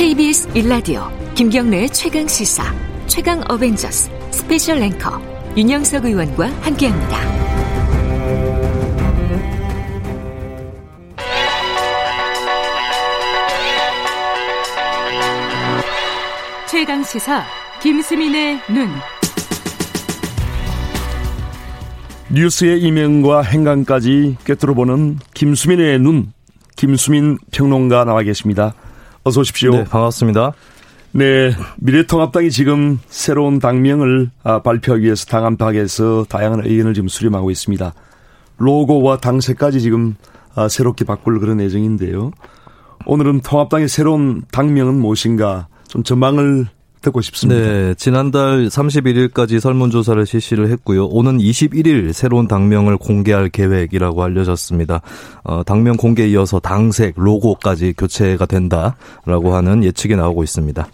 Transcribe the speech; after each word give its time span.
KBS 0.00 0.48
1라디오 0.56 1.02
김경래의 1.34 1.90
최강 1.90 2.26
시사 2.26 2.64
최강 3.06 3.42
어벤져스 3.50 4.10
스페셜 4.30 4.78
랭커 4.78 5.20
윤영석 5.58 6.06
의원과 6.06 6.46
함께합니다. 6.62 7.18
최강 16.66 17.04
시사 17.04 17.44
김수민의 17.82 18.58
눈. 18.70 18.88
뉴스의 22.32 22.80
이면과 22.80 23.42
행간까지 23.42 24.38
꿰뚫어보는 24.46 25.18
김수민의 25.34 25.98
눈. 25.98 26.32
김수민 26.76 27.36
평론가 27.52 28.06
나와 28.06 28.22
계십니다. 28.22 28.72
어서 29.22 29.40
오십시오. 29.40 29.70
네, 29.70 29.84
반갑습니다. 29.84 30.52
네, 31.12 31.52
미래통합당이 31.78 32.50
지금 32.50 32.98
새로운 33.08 33.58
당명을 33.58 34.30
아, 34.42 34.62
발표하기 34.62 35.04
위해서 35.04 35.26
당 35.26 35.44
안팎에서 35.44 36.24
다양한 36.28 36.64
의견을 36.64 36.94
지금 36.94 37.08
수렴하고 37.08 37.50
있습니다. 37.50 37.92
로고와 38.58 39.18
당세까지 39.18 39.80
지금 39.80 40.14
아, 40.54 40.68
새롭게 40.68 41.04
바꿀 41.04 41.38
그런 41.38 41.60
예정인데요. 41.60 42.30
오늘은 43.06 43.40
통합당의 43.40 43.88
새로운 43.88 44.42
당명은 44.52 44.94
무엇인가 44.94 45.68
좀 45.88 46.02
전망을 46.02 46.68
듣고 47.00 47.20
싶습니다. 47.20 47.60
네, 47.60 47.94
지난달 47.94 48.66
31일까지 48.66 49.60
설문조사를 49.60 50.24
실시를 50.26 50.70
했고요. 50.70 51.06
오는 51.06 51.38
21일 51.38 52.12
새로운 52.12 52.46
당명을 52.46 52.96
공개할 52.98 53.48
계획이라고 53.48 54.22
알려졌습니다. 54.22 55.00
어, 55.44 55.62
당명 55.64 55.96
공개에 55.96 56.28
이어서 56.28 56.60
당색, 56.60 57.14
로고까지 57.16 57.94
교체가 57.96 58.46
된다라고 58.46 59.54
하는 59.54 59.82
예측이 59.84 60.16
나오고 60.16 60.42
있습니다. 60.44 60.86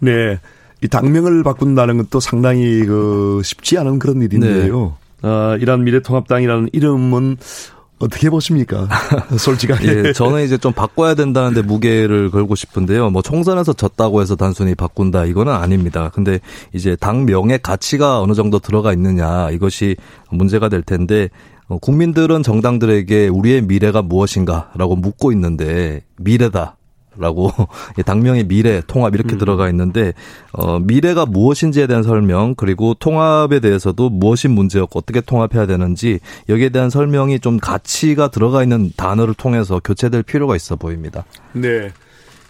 네, 0.00 0.38
이 0.82 0.88
당명을 0.88 1.42
바꾼다는 1.42 1.96
것도 1.98 2.20
상당히 2.20 2.84
그 2.84 3.40
쉽지 3.42 3.78
않은 3.78 3.98
그런 3.98 4.22
일인데요. 4.22 4.96
네. 5.22 5.28
어, 5.28 5.56
이란 5.58 5.84
미래통합당이라는 5.84 6.68
이름은 6.72 7.38
어떻게 8.04 8.28
보십니까? 8.30 8.88
솔직하게. 9.38 10.08
예, 10.08 10.12
저는 10.12 10.44
이제 10.44 10.58
좀 10.58 10.72
바꿔야 10.72 11.14
된다는데 11.14 11.62
무게를 11.62 12.30
걸고 12.30 12.54
싶은데요. 12.54 13.10
뭐 13.10 13.22
총선에서 13.22 13.72
졌다고 13.72 14.20
해서 14.20 14.36
단순히 14.36 14.74
바꾼다 14.74 15.24
이거는 15.24 15.52
아닙니다. 15.52 16.10
근데 16.14 16.40
이제 16.72 16.96
당 16.96 17.24
명의 17.24 17.58
가치가 17.58 18.20
어느 18.20 18.34
정도 18.34 18.58
들어가 18.58 18.92
있느냐 18.92 19.50
이것이 19.50 19.96
문제가 20.30 20.68
될 20.68 20.82
텐데 20.82 21.30
어, 21.68 21.78
국민들은 21.78 22.42
정당들에게 22.42 23.28
우리의 23.28 23.62
미래가 23.62 24.02
무엇인가라고 24.02 24.96
묻고 24.96 25.32
있는데 25.32 26.02
미래다. 26.18 26.76
라고 27.16 27.50
당명의 28.04 28.44
미래 28.44 28.82
통합 28.86 29.14
이렇게 29.14 29.36
음. 29.36 29.38
들어가 29.38 29.68
있는데 29.70 30.12
어 30.52 30.78
미래가 30.78 31.26
무엇인지에 31.26 31.86
대한 31.86 32.02
설명 32.02 32.54
그리고 32.54 32.94
통합에 32.94 33.60
대해서도 33.60 34.10
무엇이 34.10 34.48
문제였고 34.48 34.98
어떻게 34.98 35.20
통합해야 35.20 35.66
되는지 35.66 36.20
여기에 36.48 36.70
대한 36.70 36.90
설명이 36.90 37.40
좀 37.40 37.58
가치가 37.58 38.28
들어가 38.28 38.62
있는 38.62 38.92
단어를 38.96 39.34
통해서 39.34 39.80
교체될 39.82 40.22
필요가 40.22 40.56
있어 40.56 40.76
보입니다. 40.76 41.24
네. 41.52 41.92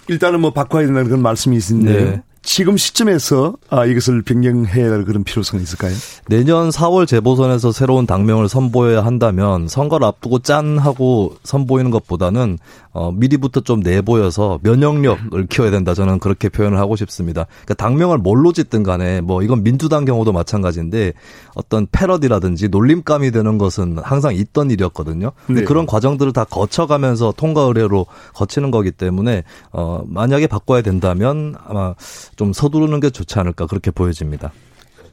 일단은 0.08 0.40
뭐 0.40 0.52
바꿔야 0.52 0.84
된다는 0.84 1.08
그런 1.08 1.22
말씀이 1.22 1.56
있는데 1.56 2.04
네. 2.04 2.22
지금 2.44 2.76
시점에서 2.76 3.54
아, 3.70 3.86
이것을 3.86 4.22
변경해야 4.22 4.92
할 4.92 5.04
그런 5.04 5.24
필요성이 5.24 5.62
있을까요? 5.62 5.94
내년 6.28 6.68
4월 6.68 7.06
재보선에서 7.06 7.72
새로운 7.72 8.06
당명을 8.06 8.48
선보여야 8.48 9.04
한다면 9.04 9.66
선거를 9.66 10.06
앞두고 10.06 10.40
짠 10.40 10.78
하고 10.78 11.36
선보이는 11.42 11.90
것보다는 11.90 12.58
어, 12.94 13.10
미리부터 13.10 13.60
좀 13.60 13.80
내보여서 13.80 14.60
면역력을 14.62 15.46
키워야 15.48 15.72
된다. 15.72 15.94
저는 15.94 16.20
그렇게 16.20 16.48
표현을 16.48 16.78
하고 16.78 16.94
싶습니다. 16.94 17.46
그러니까 17.64 17.74
당명을 17.74 18.18
뭘로 18.18 18.52
짓든 18.52 18.84
간에 18.84 19.20
뭐 19.20 19.42
이건 19.42 19.64
민주당 19.64 20.04
경우도 20.04 20.32
마찬가지인데 20.32 21.12
어떤 21.56 21.88
패러디라든지 21.90 22.68
놀림감이 22.68 23.32
되는 23.32 23.58
것은 23.58 23.98
항상 23.98 24.36
있던 24.36 24.70
일이었거든요. 24.70 25.32
근데 25.46 25.62
네. 25.62 25.66
그런 25.66 25.86
과정들을 25.86 26.32
다 26.32 26.44
거쳐가면서 26.44 27.34
통과 27.36 27.62
의뢰로 27.62 28.06
거치는 28.34 28.70
거기 28.70 28.92
때문에 28.92 29.42
어, 29.72 30.04
만약에 30.06 30.46
바꿔야 30.46 30.82
된다면 30.82 31.56
아마 31.66 31.94
좀 32.36 32.52
서두르는 32.52 33.00
게 33.00 33.10
좋지 33.10 33.38
않을까 33.38 33.66
그렇게 33.66 33.90
보여집니다. 33.90 34.52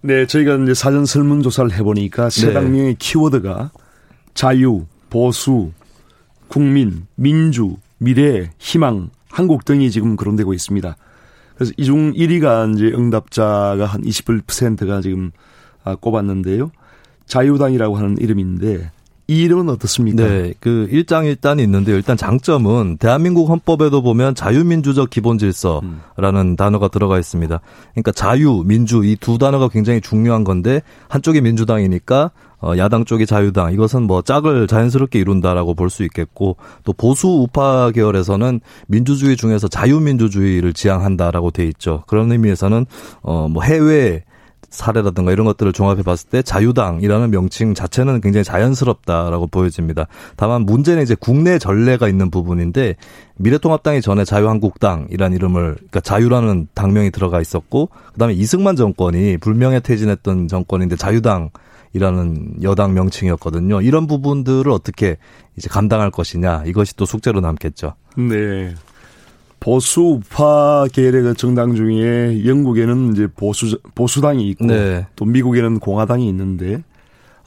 네, 0.01 0.25
저희가 0.25 0.55
이제 0.55 0.73
사전 0.73 1.05
설문 1.05 1.43
조사를 1.43 1.71
해보니까 1.73 2.29
세 2.29 2.53
당명의 2.53 2.93
네. 2.93 2.95
키워드가 2.97 3.71
자유, 4.33 4.85
보수, 5.09 5.71
국민, 6.47 7.05
민주, 7.15 7.77
미래, 7.97 8.49
희망, 8.57 9.09
한국 9.29 9.63
등이 9.65 9.91
지금 9.91 10.15
거론되고 10.15 10.53
있습니다. 10.53 10.95
그래서 11.55 11.73
이 11.77 11.83
중 11.85 12.13
1위가 12.13 12.73
이제 12.73 12.85
응답자가 12.97 13.85
한 13.85 14.01
21%가 14.01 15.01
지금 15.01 15.31
아, 15.83 15.95
꼽았는데요. 15.95 16.71
자유당이라고 17.27 17.95
하는 17.97 18.17
이름인데 18.17 18.91
이 19.27 19.43
이름은 19.43 19.69
어떻습니까? 19.69 20.23
네, 20.27 20.53
그 20.59 20.87
일장일단이 20.91 21.63
있는데요. 21.63 21.95
일단 21.95 22.17
장점은 22.17 22.97
대한민국 22.97 23.49
헌법에도 23.49 24.01
보면 24.01 24.35
자유민주적 24.35 25.09
기본질서라는 25.09 26.41
음. 26.41 26.55
단어가 26.57 26.87
들어가 26.89 27.17
있습니다. 27.19 27.59
그러니까 27.93 28.11
자유, 28.11 28.63
민주 28.65 29.05
이 29.05 29.15
두 29.21 29.37
단어가 29.37 29.69
굉장히 29.69 30.01
중요한 30.01 30.43
건데 30.43 30.81
한쪽이 31.07 31.41
민주당이니까 31.41 32.31
어, 32.63 32.73
야당 32.77 33.05
쪽이 33.05 33.25
자유당 33.25 33.73
이것은 33.73 34.03
뭐 34.03 34.21
짝을 34.21 34.67
자연스럽게 34.67 35.17
이룬다라고 35.19 35.73
볼 35.73 35.89
수 35.89 36.03
있겠고 36.03 36.57
또 36.83 36.93
보수 36.93 37.27
우파 37.27 37.89
계열에서는 37.91 38.59
민주주의 38.87 39.35
중에서 39.35 39.67
자유민주주의를 39.67 40.73
지향한다라고 40.73 41.51
돼 41.51 41.65
있죠. 41.67 42.03
그런 42.07 42.31
의미에서는 42.31 42.85
어뭐 43.23 43.63
해외 43.63 44.23
사례라든가 44.71 45.31
이런 45.31 45.45
것들을 45.45 45.73
종합해 45.73 46.01
봤을 46.01 46.29
때 46.29 46.41
자유당이라는 46.41 47.29
명칭 47.29 47.75
자체는 47.75 48.21
굉장히 48.21 48.43
자연스럽다라고 48.43 49.47
보여집니다. 49.47 50.07
다만 50.37 50.65
문제는 50.65 51.03
이제 51.03 51.15
국내 51.19 51.59
전례가 51.59 52.07
있는 52.07 52.31
부분인데 52.31 52.95
미래통합당이 53.35 54.01
전에 54.01 54.23
자유한국당이라는 54.25 55.35
이름을 55.35 55.75
그러니까 55.75 55.99
자유라는 55.99 56.69
당명이 56.73 57.11
들어가 57.11 57.41
있었고 57.41 57.89
그다음에 58.13 58.33
이승만 58.33 58.75
정권이 58.75 59.37
불명예 59.37 59.81
퇴진했던 59.81 60.47
정권인데 60.47 60.95
자유당 60.95 61.49
이라는 61.93 62.63
여당 62.63 62.93
명칭이었거든요. 62.93 63.81
이런 63.81 64.07
부분들을 64.07 64.71
어떻게 64.71 65.17
이제 65.57 65.67
감당할 65.69 66.09
것이냐 66.09 66.63
이것이 66.65 66.95
또 66.95 67.05
숙제로 67.05 67.41
남겠죠. 67.41 67.93
네. 68.15 68.73
보수 69.61 70.01
우파 70.01 70.87
계열의 70.91 71.21
그 71.21 71.33
정당 71.35 71.75
중에 71.75 72.45
영국에는 72.45 73.13
이제 73.13 73.27
보수 73.27 73.77
보수당이 73.95 74.49
있고 74.49 74.65
네. 74.65 75.05
또 75.15 75.23
미국에는 75.23 75.79
공화당이 75.79 76.27
있는데 76.27 76.83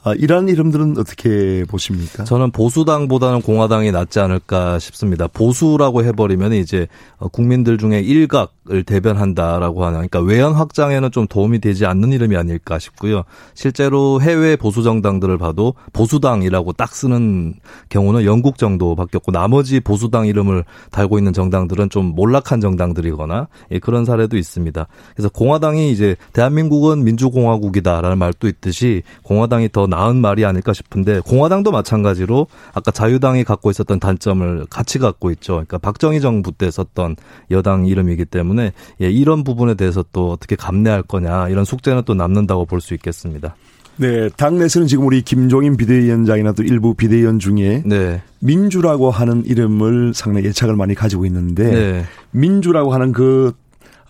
아, 0.07 0.13
이러한 0.13 0.49
이름들은 0.49 0.99
어떻게 0.99 1.65
보십니까? 1.67 2.25
저는 2.25 2.51
보수당보다는 2.51 3.41
공화당이 3.41 3.91
낫지 3.91 4.19
않을까 4.19 4.77
싶습니다. 4.77 5.25
보수라고 5.25 6.03
해버리면 6.03 6.53
이제 6.53 6.87
국민들 7.31 7.79
중에 7.79 8.01
일각을 8.01 8.83
대변한다라고 8.85 9.83
하는 9.83 10.07
그러니까 10.07 10.19
외연 10.19 10.53
확장에는 10.53 11.09
좀 11.09 11.25
도움이 11.25 11.57
되지 11.57 11.87
않는 11.87 12.11
이름이 12.11 12.37
아닐까 12.37 12.77
싶고요. 12.77 13.23
실제로 13.55 14.21
해외 14.21 14.55
보수 14.55 14.83
정당들을 14.83 15.39
봐도 15.39 15.73
보수당이라고 15.91 16.73
딱 16.73 16.93
쓰는 16.93 17.55
경우는 17.89 18.25
영국 18.25 18.59
정도 18.59 18.93
바뀌었고 18.93 19.31
나머지 19.31 19.79
보수당 19.79 20.27
이름을 20.27 20.65
달고 20.91 21.17
있는 21.17 21.33
정당들은 21.33 21.89
좀 21.89 22.13
몰락한 22.13 22.61
정당들이거나 22.61 23.47
예, 23.71 23.79
그런 23.79 24.05
사례도 24.05 24.37
있습니다. 24.37 24.85
그래서 25.15 25.29
공화당이 25.29 25.91
이제 25.91 26.15
대한민국은 26.31 27.03
민주공화국이다라는 27.03 28.19
말도 28.19 28.47
있듯이 28.47 29.01
공화당이 29.23 29.69
더 29.71 29.87
나은 29.95 30.17
말이 30.17 30.43
아닐까 30.43 30.73
싶은데 30.73 31.21
공화당도 31.21 31.71
마찬가지로 31.71 32.47
아까 32.73 32.91
자유당이 32.91 33.45
갖고 33.45 33.71
있었던 33.71 33.99
단점을 33.99 34.65
같이 34.69 34.99
갖고 34.99 35.31
있죠. 35.31 35.53
그러니까 35.53 35.77
박정희 35.77 36.19
정부 36.19 36.51
때 36.51 36.69
썼던 36.69 37.15
여당 37.51 37.85
이름이기 37.85 38.25
때문에 38.25 38.73
예, 39.01 39.09
이런 39.09 39.43
부분에 39.43 39.75
대해서 39.75 40.03
또 40.11 40.31
어떻게 40.31 40.55
감내할 40.55 41.01
거냐 41.03 41.47
이런 41.49 41.63
숙제는 41.65 42.03
또 42.05 42.13
남는다고 42.13 42.65
볼 42.65 42.75
수 42.85 42.93
있겠습니다. 42.93 43.55
네, 43.97 44.29
당내에서는 44.35 44.87
지금 44.87 45.07
우리 45.07 45.21
김종인 45.21 45.77
비대위원장이나 45.77 46.51
또 46.51 46.61
일부 46.61 46.93
비대위원 46.93 47.39
중에 47.39 47.81
네. 47.85 48.21
민주라고 48.41 49.09
하는 49.09 49.43
이름을 49.45 50.13
상당히 50.13 50.49
애착을 50.49 50.75
많이 50.75 50.93
가지고 50.93 51.25
있는데 51.25 51.71
네. 51.71 52.05
민주라고 52.31 52.93
하는 52.93 53.13
그 53.13 53.53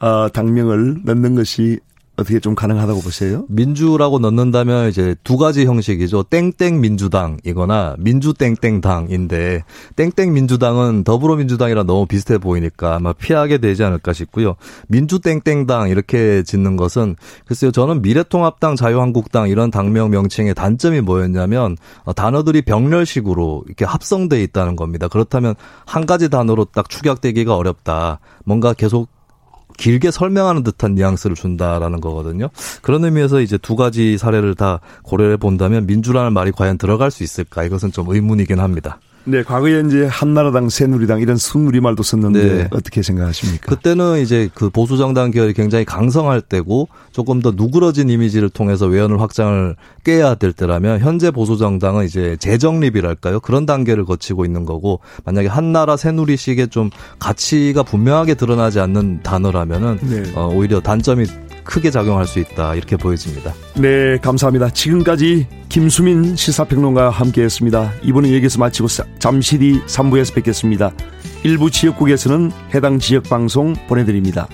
어, 0.01 0.27
당명을 0.33 1.01
넣는 1.05 1.35
것이 1.35 1.79
어떻게 2.17 2.39
좀 2.39 2.55
가능하다고 2.55 3.01
보세요? 3.01 3.45
민주라고 3.49 4.19
넣는다면 4.19 4.89
이제 4.89 5.15
두 5.23 5.37
가지 5.37 5.65
형식이죠. 5.65 6.23
땡땡 6.23 6.79
민주당이거나 6.79 7.95
민주 7.99 8.33
땡땡 8.33 8.81
당인데 8.81 9.63
땡땡 9.95 10.33
민주당은 10.33 11.03
더불어민주당이랑 11.03 11.85
너무 11.85 12.05
비슷해 12.05 12.37
보이니까 12.37 12.95
아마 12.95 13.11
피하게 13.11 13.57
되지 13.57 13.83
않을까 13.83 14.13
싶고요. 14.13 14.55
민주 14.87 15.19
땡땡 15.19 15.67
당 15.67 15.89
이렇게 15.89 16.43
짓는 16.43 16.77
것은 16.77 17.15
글쎄요. 17.45 17.71
저는 17.71 18.01
미래통합당, 18.01 18.75
자유한국당 18.75 19.49
이런 19.49 19.69
당명 19.69 20.09
명칭의 20.09 20.53
단점이 20.55 21.01
뭐였냐면 21.01 21.75
어, 22.03 22.13
단어들이 22.13 22.61
병렬식으로 22.61 23.63
이렇게 23.67 23.83
합성돼 23.83 24.41
있다는 24.43 24.75
겁니다. 24.75 25.07
그렇다면 25.09 25.55
한 25.85 26.05
가지 26.05 26.29
단어로 26.29 26.65
딱 26.65 26.89
축약되기가 26.89 27.55
어렵다. 27.55 28.19
뭔가 28.45 28.73
계속 28.73 29.14
길게 29.77 30.11
설명하는 30.11 30.63
듯한 30.63 30.95
뉘앙스를 30.95 31.35
준다라는 31.35 32.01
거거든요. 32.01 32.49
그런 32.81 33.03
의미에서 33.03 33.41
이제 33.41 33.57
두 33.57 33.75
가지 33.75 34.17
사례를 34.17 34.55
다 34.55 34.79
고려해 35.03 35.37
본다면 35.37 35.85
민주라는 35.85 36.33
말이 36.33 36.51
과연 36.51 36.77
들어갈 36.77 37.11
수 37.11 37.23
있을까 37.23 37.63
이것은 37.63 37.91
좀 37.91 38.09
의문이긴 38.09 38.59
합니다. 38.59 38.99
네, 39.27 39.43
과거에 39.43 39.81
이제 39.87 40.05
한나라당, 40.05 40.69
새누리당 40.69 41.19
이런 41.19 41.35
순우리말도 41.37 42.03
썼는데 42.03 42.55
네. 42.55 42.67
어떻게 42.71 43.01
생각하십니까? 43.01 43.65
그때는 43.67 44.19
이제 44.19 44.49
그 44.53 44.69
보수 44.69 44.97
정당 44.97 45.31
계열이 45.31 45.53
굉장히 45.53 45.83
강성할 45.83 46.41
때고 46.41 46.87
조금 47.11 47.41
더 47.41 47.51
누그러진 47.55 48.09
이미지를 48.09 48.49
통해서 48.49 48.85
외연을 48.85 49.19
확장을 49.21 49.75
깨야 50.03 50.35
될 50.35 50.53
때라면 50.53 50.99
현재 50.99 51.31
보수 51.31 51.57
정당은 51.57 52.05
이제 52.05 52.37
재정립이랄까요? 52.39 53.39
그런 53.39 53.65
단계를 53.65 54.05
거치고 54.05 54.45
있는 54.45 54.63
거고 54.65 54.99
만약에 55.23 55.47
한나라 55.47 55.97
새누리식의 55.97 56.67
좀 56.67 56.91
가치가 57.17 57.81
분명하게 57.81 58.35
드러나지 58.35 58.79
않는 58.79 59.23
단어라면은 59.23 59.99
네. 60.03 60.23
어, 60.35 60.47
오히려 60.53 60.79
단점이 60.79 61.25
크게 61.65 61.91
작용할 61.91 62.25
수 62.25 62.39
있다 62.39 62.75
이렇게 62.75 62.95
보여집니다. 62.95 63.53
네, 63.75 64.17
감사합니다. 64.19 64.69
지금까지 64.69 65.47
김수민 65.67 66.37
시사평론가와 66.37 67.09
함께했습니다. 67.09 67.91
이번은 68.03 68.33
여기서 68.33 68.59
마치고 68.59 68.87
잠시 69.19 69.57
뒤 69.57 69.81
3부에서 69.85 70.33
뵙겠습니다. 70.33 70.93
일부 71.43 71.69
지역국에서는 71.69 72.51
해당 72.73 72.99
지역 72.99 73.23
방송 73.23 73.73
보내드립니다. 73.87 74.47